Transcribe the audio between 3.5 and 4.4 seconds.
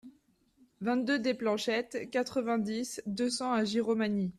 à Giromagny